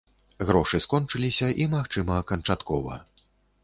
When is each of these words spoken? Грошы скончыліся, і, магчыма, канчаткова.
Грошы 0.49 0.79
скончыліся, 0.85 1.53
і, 1.63 1.69
магчыма, 1.77 2.19
канчаткова. 2.33 3.03